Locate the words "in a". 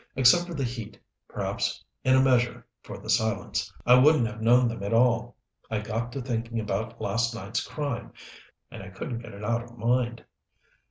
2.03-2.23